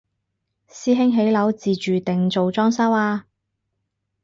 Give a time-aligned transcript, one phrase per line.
[0.67, 3.27] 師兄起樓自住定做裝修啊？